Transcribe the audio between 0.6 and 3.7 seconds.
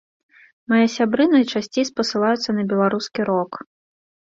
Мае сябры найчасцей спасылаюцца на беларускі рок.